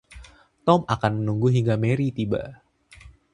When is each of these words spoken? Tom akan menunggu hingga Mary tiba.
Tom 0.65 0.81
akan 0.95 1.11
menunggu 1.21 1.47
hingga 1.55 1.75
Mary 1.83 2.07
tiba. 2.17 2.41